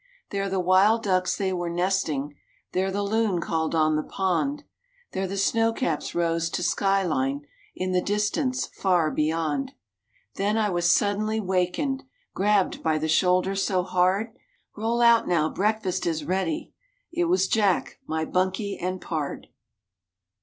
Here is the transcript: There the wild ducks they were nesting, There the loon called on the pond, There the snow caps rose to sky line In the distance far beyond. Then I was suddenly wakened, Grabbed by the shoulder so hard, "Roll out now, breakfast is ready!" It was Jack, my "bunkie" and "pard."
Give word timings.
There 0.31 0.49
the 0.49 0.59
wild 0.59 1.03
ducks 1.03 1.37
they 1.37 1.53
were 1.53 1.69
nesting, 1.69 2.33
There 2.71 2.89
the 2.89 3.03
loon 3.03 3.39
called 3.39 3.75
on 3.75 3.95
the 3.95 4.01
pond, 4.01 4.63
There 5.11 5.27
the 5.27 5.37
snow 5.37 5.71
caps 5.71 6.15
rose 6.15 6.49
to 6.49 6.63
sky 6.63 7.03
line 7.03 7.45
In 7.75 7.91
the 7.91 8.01
distance 8.01 8.65
far 8.65 9.11
beyond. 9.11 9.73
Then 10.37 10.57
I 10.57 10.71
was 10.71 10.91
suddenly 10.91 11.39
wakened, 11.39 12.01
Grabbed 12.33 12.81
by 12.81 12.97
the 12.97 13.07
shoulder 13.07 13.55
so 13.55 13.83
hard, 13.83 14.31
"Roll 14.75 15.01
out 15.01 15.27
now, 15.27 15.49
breakfast 15.51 16.07
is 16.07 16.25
ready!" 16.25 16.73
It 17.13 17.25
was 17.25 17.47
Jack, 17.47 17.99
my 18.07 18.25
"bunkie" 18.25 18.79
and 18.79 18.99
"pard." 18.99 19.49